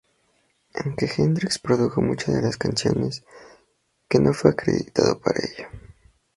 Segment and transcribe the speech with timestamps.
[0.73, 3.23] Aunque Hendrix produjo muchas de las canciones,
[4.09, 5.67] que no fue acreditado para ello.